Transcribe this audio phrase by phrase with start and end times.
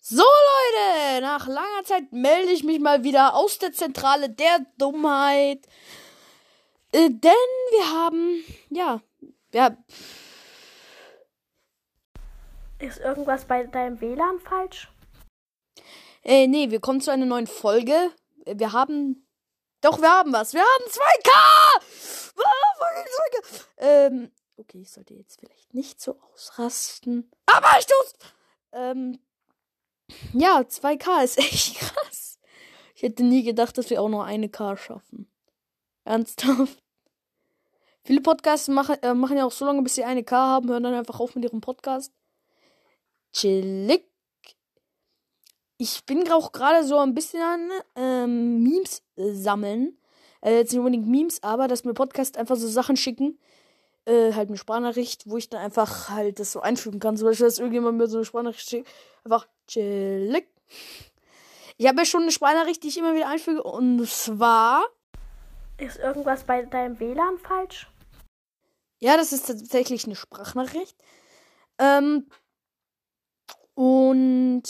[0.00, 5.66] So Leute, nach langer Zeit melde ich mich mal wieder aus der Zentrale der Dummheit.
[6.92, 7.32] Äh, denn
[7.70, 9.00] wir haben, ja,
[9.52, 9.76] ja.
[12.78, 14.88] Ist irgendwas bei deinem WLAN falsch?
[16.22, 18.10] Äh, nee, wir kommen zu einer neuen Folge.
[18.46, 19.26] Wir haben,
[19.80, 20.54] doch, wir haben was.
[20.54, 21.30] Wir haben 2K!
[22.38, 22.84] Ah,
[23.30, 23.64] 2K!
[23.78, 27.30] Ähm, okay, ich sollte jetzt vielleicht nicht so ausrasten.
[27.46, 28.14] Aber ich tu's!
[28.72, 29.18] Ähm,
[30.32, 32.38] ja, 2K ist echt krass.
[32.94, 35.30] Ich hätte nie gedacht, dass wir auch nur eine K schaffen.
[36.04, 36.82] Ernsthaft.
[38.02, 40.82] Viele Podcasts machen, äh, machen ja auch so lange, bis sie eine K haben, hören
[40.82, 42.12] dann einfach auf mit ihrem Podcast.
[43.32, 44.04] Chillig.
[45.76, 49.96] Ich bin auch gerade so ein bisschen an ähm, Memes sammeln.
[50.40, 53.38] Äh, jetzt nicht unbedingt Memes, aber dass mir Podcast einfach so Sachen schicken.
[54.06, 57.16] Äh, halt eine Sprachnachricht, wo ich dann einfach halt das so einfügen kann.
[57.16, 58.88] Zum Beispiel, dass irgendjemand mir so eine Sprachnachricht schickt.
[59.22, 60.48] Einfach chillig.
[61.76, 63.62] Ich habe ja schon eine Sprachnachricht, die ich immer wieder einfüge.
[63.62, 64.84] Und zwar.
[65.78, 67.86] Ist irgendwas bei deinem WLAN falsch?
[68.98, 70.96] Ja, das ist tatsächlich eine Sprachnachricht.
[71.78, 72.26] Ähm,
[73.74, 74.64] und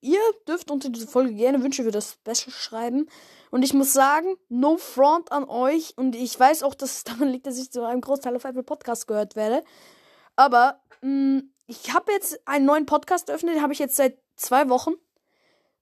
[0.00, 0.18] ihr
[0.48, 3.08] dürft unter dieser Folge gerne Wünsche für das Special schreiben.
[3.52, 5.96] Und ich muss sagen, no front an euch.
[5.96, 8.64] Und ich weiß auch, dass es daran liegt, dass ich zu einem Großteil auf Apple
[8.64, 9.62] Podcast gehört werde.
[10.34, 14.68] Aber mh, ich habe jetzt einen neuen Podcast eröffnet, den habe ich jetzt seit zwei
[14.68, 14.94] Wochen.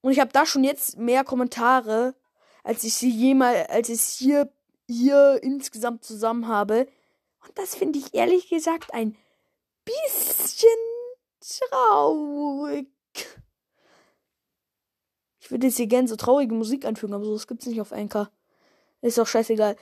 [0.01, 2.15] Und ich habe da schon jetzt mehr Kommentare,
[2.65, 4.53] als ich sie jemals, als ich hier,
[4.89, 6.87] hier insgesamt zusammen habe.
[7.47, 9.17] Und das finde ich ehrlich gesagt ein
[9.85, 10.69] bisschen
[11.41, 12.89] traurig.
[15.41, 17.93] Ich würde jetzt hier gerne so traurige Musik einfügen, aber so gibt es nicht auf
[17.93, 18.31] Anchor.
[19.01, 19.77] Ist doch scheißegal.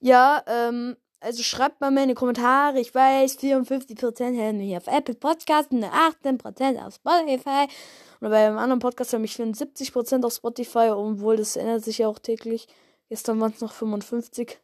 [0.00, 2.80] ja, ähm, also schreibt mal meine Kommentare.
[2.80, 7.66] Ich weiß, 54% hören mich auf Apple Podcasts und 18% auf Spotify.
[8.20, 12.08] Und bei einem anderen Podcast hören mich 74% auf Spotify, obwohl das ändert sich ja
[12.08, 12.68] auch täglich.
[13.08, 14.58] Gestern waren es noch 55.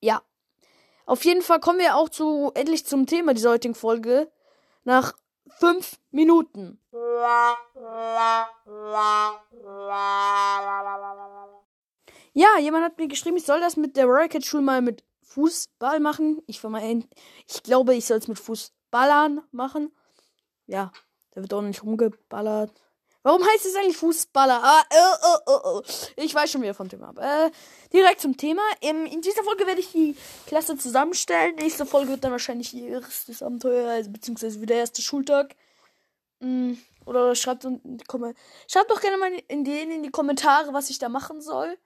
[0.00, 0.22] Ja.
[1.06, 4.30] Auf jeden Fall kommen wir auch zu endlich zum Thema dieser heutigen Folge.
[4.84, 5.14] Nach
[5.46, 6.80] fünf Minuten.
[12.38, 16.00] Ja, jemand hat mir geschrieben, ich soll das mit der Rocket Schule mal mit Fußball
[16.00, 16.42] machen.
[16.46, 17.08] Ich vermeine,
[17.48, 19.90] ich glaube, ich soll es mit Fußballern machen.
[20.66, 20.92] Ja,
[21.30, 22.72] da wird auch nicht rumgeballert.
[23.22, 24.60] Warum heißt es eigentlich Fußballer?
[24.62, 27.14] Ah, äh, äh, äh, ich weiß schon wieder vom Thema.
[27.16, 27.50] Äh,
[27.90, 28.60] direkt zum Thema.
[28.82, 30.14] In, in, dieser Folge werde ich die
[30.46, 31.54] Klasse zusammenstellen.
[31.54, 35.56] Nächste Folge wird dann wahrscheinlich ihr erstes Abenteuer, also, beziehungsweise wieder der erste Schultag.
[36.40, 36.74] Mm,
[37.06, 41.40] oder schreibt, schreibt doch gerne mal in, den in die Kommentare, was ich da machen
[41.40, 41.78] soll.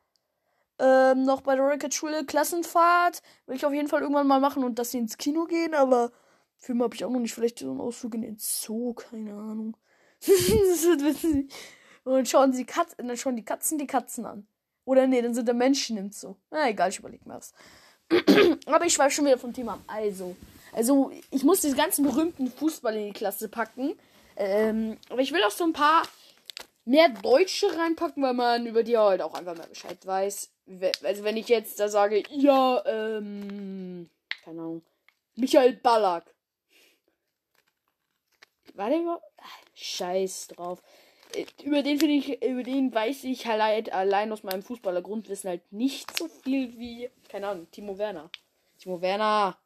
[0.81, 3.23] Ähm, noch bei der Rocket Schule Klassenfahrt.
[3.47, 6.11] Will ich auf jeden Fall irgendwann mal machen und dass sie ins Kino gehen, aber
[6.57, 7.35] Filme habe ich auch noch nicht.
[7.35, 9.77] Vielleicht so einen Ausflug in den Zoo, keine Ahnung.
[12.05, 14.47] Und schauen sie Kat dann schauen die Katzen die Katzen an.
[14.85, 16.37] Oder nee, dann sind da Menschen im Zoo.
[16.51, 17.53] Na egal, ich überleg mir was.
[18.67, 19.79] Aber ich schweife schon wieder vom Thema.
[19.87, 20.35] Also,
[20.73, 23.95] also ich muss diese ganzen berühmten Fußball in die Klasse packen.
[24.37, 26.03] Ähm, aber ich will auch so ein paar
[26.87, 30.51] mehr Deutsche reinpacken, weil man über die halt auch einfach mehr Bescheid weiß.
[31.03, 34.09] Also wenn ich jetzt da sage, ja, ähm,
[34.45, 34.83] keine Ahnung,
[35.35, 36.33] Michael Ballack.
[38.75, 39.21] Warte mal.
[39.75, 40.83] Scheiß drauf.
[41.35, 45.73] Äh, über den finde ich, über den weiß ich halt allein aus meinem Fußballer-Grundwissen halt
[45.73, 48.31] nicht so viel wie, keine Ahnung, Timo Werner.
[48.79, 49.59] Timo Werner.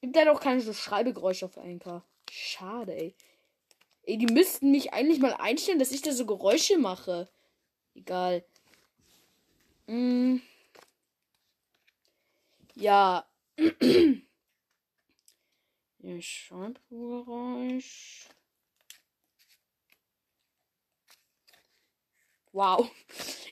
[0.00, 2.04] Gibt ja doch keine so Schreibegeräusche auf Anker.
[2.30, 3.14] Schade, ey.
[4.04, 7.28] Ey, die müssten mich eigentlich mal einstellen, dass ich da so Geräusche mache.
[7.94, 8.44] Egal.
[9.88, 10.40] Mm.
[12.74, 13.24] Ja.
[16.20, 18.28] Schreibgeräusch.
[22.52, 22.90] Wow.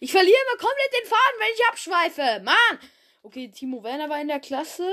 [0.00, 2.42] Ich verliere immer komplett den Faden, wenn ich abschweife.
[2.42, 2.78] Mann!
[3.22, 4.90] Okay, Timo Werner war in der Klasse.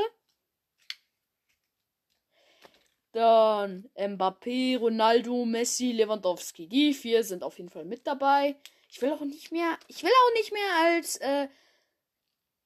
[3.13, 6.67] Dann Mbappé, Ronaldo, Messi, Lewandowski.
[6.67, 8.55] Die vier sind auf jeden Fall mit dabei.
[8.91, 9.79] Ich will auch nicht mehr.
[9.87, 11.47] Ich will auch nicht mehr als äh,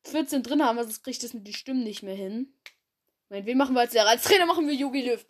[0.05, 2.51] 14 drin haben, sonst kriegt das mit den Stimmen nicht mehr hin.
[3.29, 4.09] Mein, wen machen wir als Lehrer?
[4.09, 5.23] Als Trainer machen wir Yogi Löw.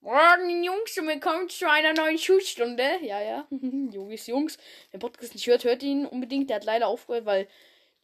[0.00, 3.00] Morgen, Jungs, und willkommen zu einer neuen Schulstunde.
[3.02, 3.48] Ja, ja.
[3.50, 4.56] Yogis Jungs.
[4.92, 6.48] Wer Podcast nicht hört, hört ihn unbedingt.
[6.48, 7.48] Der hat leider aufgehört, weil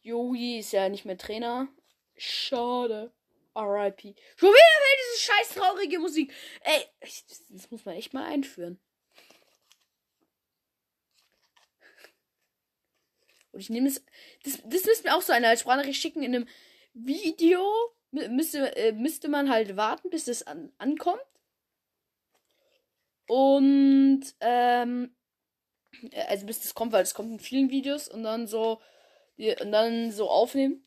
[0.01, 1.69] Yogi ist ja nicht mehr Trainer.
[2.17, 3.13] Schade.
[3.55, 4.15] R.I.P.
[4.35, 6.33] Schon wieder will diese scheiß traurige Musik.
[6.61, 8.81] Ey, das muss man echt mal einführen.
[13.55, 14.03] Und ich nehme es.
[14.43, 16.47] Das, das müssen wir auch so eine als Sprachnachricht schicken in einem
[16.93, 17.61] Video
[18.29, 21.21] müsste, äh, müsste man halt warten, bis es an, ankommt.
[23.27, 25.15] Und, ähm,
[26.27, 28.79] also bis das kommt, weil es kommt in vielen Videos und dann so,
[29.37, 30.83] und dann so aufnehmen.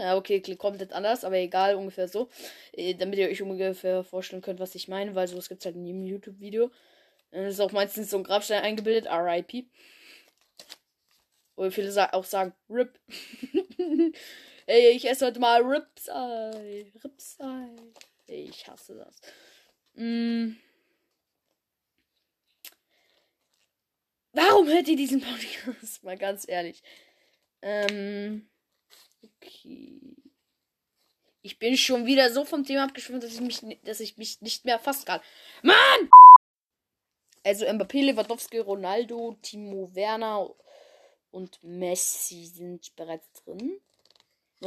[0.00, 2.28] Ja, okay, klingt komplett anders, aber egal, ungefähr so.
[2.72, 5.76] Äh, damit ihr euch ungefähr vorstellen könnt, was ich meine, weil sowas gibt es halt
[5.76, 6.70] in jedem YouTube-Video.
[7.32, 9.66] Dann ist auch meistens so ein Grabstein eingebildet, RIP.
[11.56, 12.98] Oder viele auch sagen, RIP.
[14.66, 16.92] Ey, ich esse heute mal Ripsei.
[17.02, 17.76] Ripsei.
[18.26, 19.20] Ich hasse das.
[19.94, 20.52] Mm.
[24.32, 26.02] Warum hört ihr diesen Podcast?
[26.04, 26.82] Mal ganz ehrlich.
[27.60, 28.48] Ähm.
[29.22, 30.00] Okay.
[31.42, 34.64] Ich bin schon wieder so vom Thema abgeschwommen, dass ich mich, dass ich mich nicht
[34.64, 35.20] mehr fassen kann.
[35.62, 36.08] Mann!
[37.44, 40.48] Also Mbappé, Lewandowski, Ronaldo, Timo Werner
[41.30, 43.80] und Messi sind bereits drin.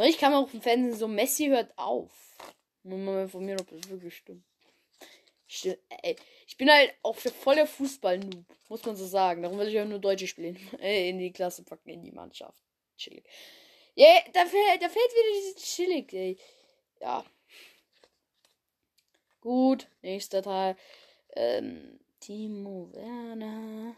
[0.03, 2.11] Ich kann auch im Fernsehen so, Messi hört auf.
[2.83, 4.43] Muss mal informieren, ob das wirklich stimmt.
[5.47, 9.43] Ich bin halt auch voll der Fußball-Noob, muss man so sagen.
[9.43, 10.55] Darum will ich auch nur Deutsche spielen.
[10.79, 12.61] in die Klasse packen, in die Mannschaft.
[12.97, 13.25] Chillig.
[13.93, 16.37] Ja, yeah, da, fällt, da fällt wieder diese Chillig, ey.
[16.99, 17.23] Ja.
[19.39, 20.75] Gut, nächster Teil.
[21.35, 23.95] Ähm, Timo Werner.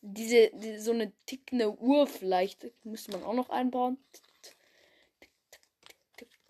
[0.00, 3.96] Diese, diese, so eine tickende Uhr vielleicht müsste man auch noch einbauen.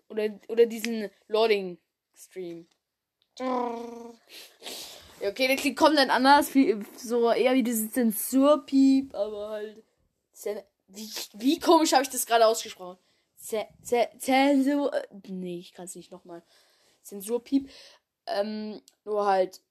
[0.09, 1.77] Oder, oder diesen Loading
[2.15, 2.67] Stream.
[3.37, 3.77] Ja,
[5.21, 6.55] okay, der klingt komplett anders.
[6.55, 9.83] Wie, so eher wie dieses Zensurpiep, aber halt.
[10.87, 12.97] Wie, wie komisch habe ich das gerade ausgesprochen?
[13.35, 14.91] Zensur.
[15.27, 16.41] Nee, ich kann es nicht nochmal.
[17.03, 17.69] Zensurpiep.
[18.25, 19.61] Ähm, nur halt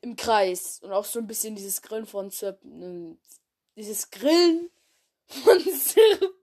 [0.00, 0.80] im Kreis.
[0.82, 2.60] Und auch so ein bisschen dieses Grillen von Zirp.
[3.76, 4.70] Dieses Grillen
[5.26, 6.34] von Zirp.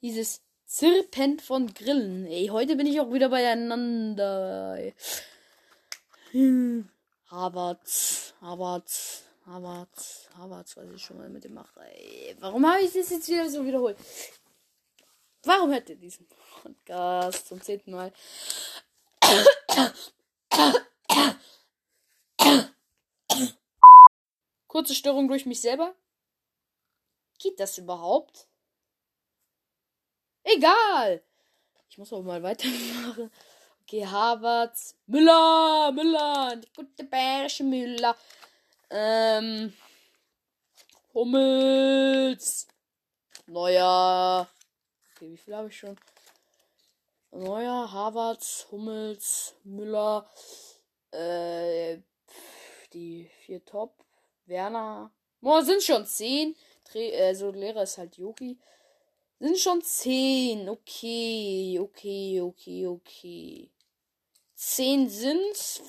[0.00, 2.26] dieses Zirpen von Grillen.
[2.26, 4.92] Ey, heute bin ich auch wieder beieinander.
[7.26, 8.90] Harvard, Harvard,
[9.46, 11.80] Harvard, Harvard, was ich schon mal mit dem mache.
[11.80, 13.96] Ey, warum habe ich das jetzt wieder so wiederholt?
[15.44, 16.26] Warum hört ihr diesen
[16.62, 18.12] Podcast zum zehnten Mal?
[24.66, 25.94] Kurze Störung durch mich selber.
[27.38, 28.46] Geht das überhaupt?
[30.44, 31.22] Egal.
[31.88, 33.30] Ich muss auch mal weitermachen.
[33.82, 34.96] Okay, Harvards.
[35.06, 38.16] Müller, Müller, die gute Bärsche Müller.
[38.90, 39.72] Ähm.
[41.14, 42.68] Hummels.
[43.46, 44.46] Neuer.
[45.14, 45.98] Okay, wie viel habe ich schon?
[47.30, 50.28] Neuer, Harvards, Hummels, Müller.
[51.10, 51.98] Äh,
[52.92, 54.04] die vier Top.
[54.46, 55.12] Werner.
[55.40, 56.56] Boah, sind schon zehn.
[56.90, 58.58] Dreh, also Lehrer ist halt Yogi.
[59.40, 60.68] Sind schon 10.
[60.68, 63.70] Okay, okay, okay, okay.
[64.54, 65.80] 10 sind's.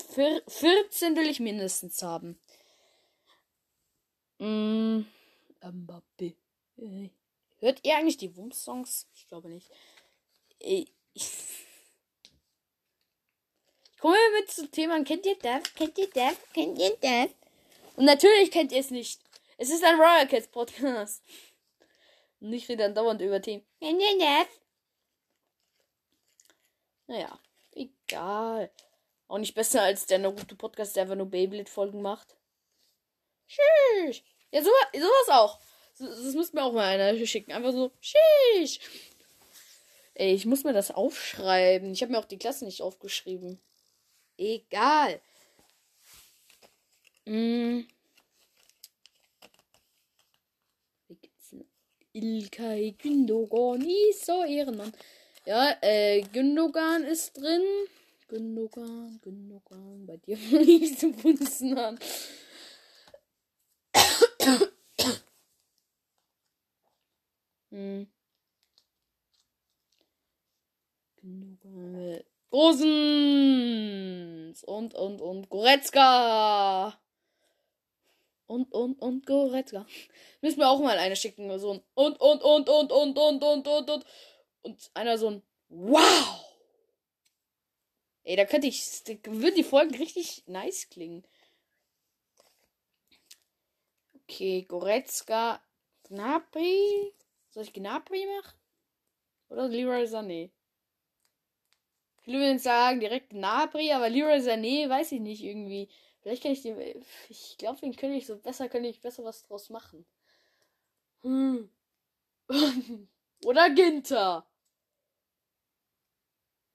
[0.46, 2.38] 14 will ich mindestens haben.
[4.38, 5.04] Mm,
[5.60, 6.36] Mbappé.
[7.58, 9.08] Hört ihr eigentlich die Wumms-Songs?
[9.14, 9.70] Ich glaube nicht.
[10.60, 11.22] Ich, ich
[13.98, 15.02] komme mit zum Thema.
[15.04, 15.74] Kennt ihr das?
[15.74, 16.36] Kennt ihr das?
[16.54, 17.30] Kennt ihr das?
[17.96, 19.20] Und natürlich kennt ihr es nicht.
[19.58, 21.22] Es ist ein Royal Cats Podcast.
[22.40, 23.66] Und ich rede dann dauernd über Themen.
[27.06, 27.38] Naja,
[27.72, 28.70] egal.
[29.28, 32.36] Auch nicht besser als der Naruto Podcast, der einfach nur Beyblade-Folgen macht.
[33.48, 34.22] Tschüss.
[34.50, 35.60] Ja, so, sowas auch.
[35.94, 37.52] So, das muss mir auch mal einer schicken.
[37.52, 38.78] Einfach so, Tschüss.
[40.20, 41.92] Ey, ich muss mir das aufschreiben.
[41.92, 43.58] Ich habe mir auch die Klasse nicht aufgeschrieben.
[44.36, 45.18] Egal.
[47.24, 47.84] Mm.
[52.12, 54.92] Ilkay Gündogan ist so Ehrenmann.
[55.46, 57.62] Ja, äh, Gündogan ist drin.
[58.28, 61.98] Gündogan, Gündogan, bei dir nicht zu punzen an.
[67.70, 68.06] hm.
[71.20, 72.22] Gündogan.
[72.52, 72.84] Rosens
[74.64, 76.98] und und und Goretzka
[78.50, 79.86] und, und, und Goretzka.
[80.40, 81.56] Müssen wir auch mal eine schicken.
[81.60, 84.04] So ein und, und, und, und, und, und, und, und, und.
[84.62, 86.44] Und einer so ein Wow!
[88.24, 88.82] Ey, da könnte ich.
[89.24, 91.24] Würden die Folgen richtig nice klingen.
[94.24, 95.62] Okay, Goretzka.
[96.08, 97.14] Gnabry.
[97.50, 98.58] Soll ich Gnabry machen?
[99.48, 100.50] Oder Leroy Sané?
[102.22, 105.88] Viele würden sagen direkt Gnabry, aber Leroy Sané weiß ich nicht irgendwie.
[106.22, 106.76] Vielleicht kann ich den.
[107.28, 110.04] Ich glaube, den könnte ich so besser, könnte ich besser was draus machen.
[111.24, 111.68] Hm.
[113.46, 114.46] Oder Ginter.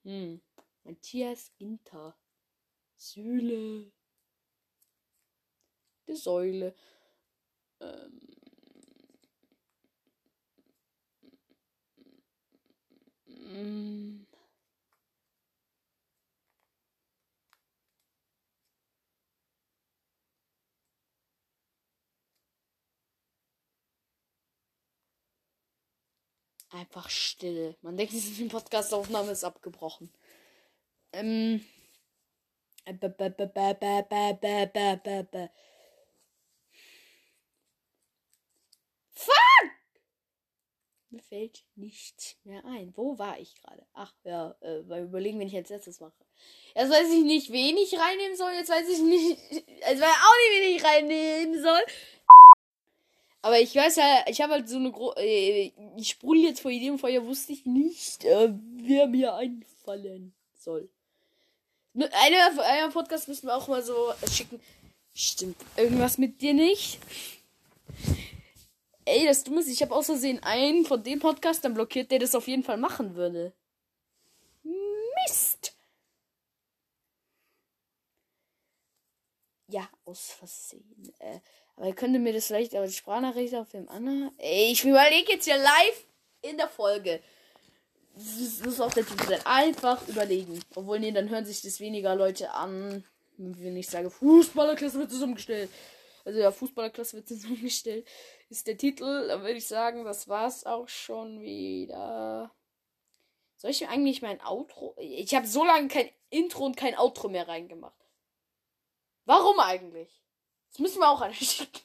[0.05, 0.39] Hm.
[0.83, 2.15] Matthias Ginter.
[2.97, 3.91] Sühle.
[6.07, 6.73] Die Säule.
[7.81, 8.19] Ähm.
[13.29, 14.24] Mm.
[26.75, 27.77] Einfach still.
[27.81, 30.11] Man denkt, die Podcastaufnahme ist abgebrochen.
[31.13, 31.65] Ähm.
[39.13, 39.71] Fuck!
[41.09, 42.93] Mir fällt nichts mehr ein.
[42.97, 43.87] Wo war ich gerade?
[43.93, 46.13] Ach ja, äh, mal überlegen, wenn ich als letztes mache.
[46.75, 48.51] Jetzt weiß ich nicht, wen ich reinnehmen soll.
[48.51, 49.39] Jetzt weiß ich nicht.
[49.49, 51.81] Jetzt weiß ich auch nicht, wen ich reinnehmen soll.
[53.45, 56.71] Aber ich weiß ja, ich habe halt so eine Gro äh, ich sprudel jetzt vor
[56.71, 60.89] Ideen, vorher wusste ich nicht, äh, wer mir einfallen soll.
[61.93, 64.59] Einer, einer Podcast müssen wir auch mal so schicken.
[65.13, 66.97] Stimmt irgendwas mit dir nicht?
[69.05, 72.33] Ey, das Dumme ist, ich habe außersehen einen von dem Podcast dann blockiert, der das
[72.33, 73.53] auf jeden Fall machen würde.
[74.63, 75.75] Mist!
[79.67, 81.13] Ja, aus Versehen.
[81.19, 81.39] Äh,
[81.75, 84.31] aber ihr könntet mir das vielleicht als Sprachnachricht auf dem anderen.
[84.37, 86.05] Ey, ich überlege jetzt hier live
[86.41, 87.21] in der Folge.
[88.15, 89.41] Das muss auch der Typ sein.
[89.45, 90.63] Einfach überlegen.
[90.75, 93.03] Obwohl, nee, dann hören sich das weniger Leute an.
[93.37, 95.69] Wenn ich sage, Fußballerklasse wird zusammengestellt.
[96.23, 98.07] Also ja, Fußballerklasse wird zusammengestellt.
[98.49, 99.27] Ist der Titel.
[99.27, 102.51] Dann würde ich sagen, das war's auch schon wieder.
[103.57, 104.95] Soll ich mir eigentlich mein Outro.
[104.99, 108.04] Ich habe so lange kein Intro und kein Outro mehr reingemacht.
[109.25, 110.21] Warum eigentlich?
[110.71, 111.81] Das müssen wir auch alle schicken.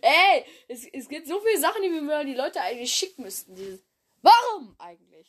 [0.00, 3.54] Ey, es, es gibt so viele Sachen, die wir mal die Leute eigentlich schicken müssten.
[3.54, 3.82] Dieses,
[4.22, 5.28] warum eigentlich?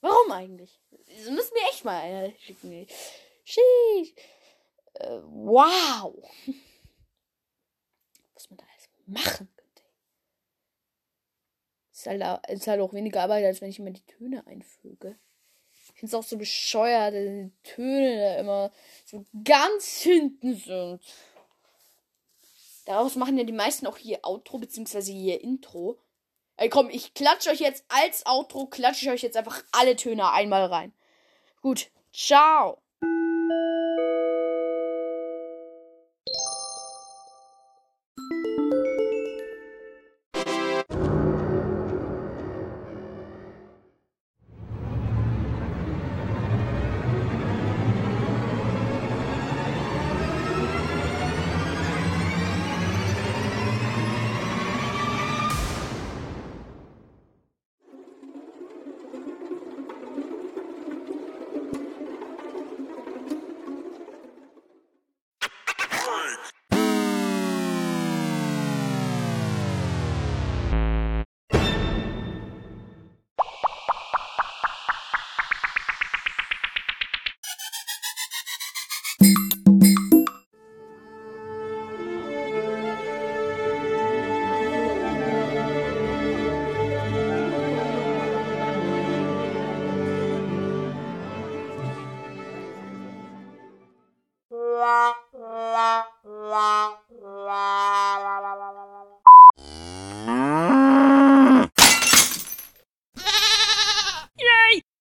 [0.00, 0.80] Warum eigentlich?
[0.90, 2.86] Das müssen wir echt mal einer schicken.
[3.44, 4.14] Sheesh.
[4.94, 6.14] Äh, wow.
[8.34, 9.82] Was man da alles machen könnte.
[11.92, 15.18] Ist halt, ist halt auch weniger Arbeit, als wenn ich immer die Töne einfüge.
[15.94, 18.72] Ich finde es auch so bescheuert, dass die Töne da immer
[19.04, 21.00] so ganz hinten sind.
[22.84, 25.98] Daraus machen ja die meisten auch hier Outro, beziehungsweise hier Intro.
[26.56, 30.30] Ey, komm, ich klatsche euch jetzt als Outro, klatsche ich euch jetzt einfach alle Töne
[30.30, 30.92] einmal rein.
[31.62, 32.83] Gut, ciao.